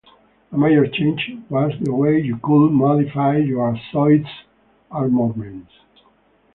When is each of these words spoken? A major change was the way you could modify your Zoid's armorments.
A 0.51 0.57
major 0.57 0.87
change 0.87 1.37
was 1.47 1.73
the 1.79 1.93
way 1.93 2.17
you 2.17 2.35
could 2.41 2.69
modify 2.69 3.37
your 3.37 3.77
Zoid's 3.93 4.27
armorments. 4.89 5.73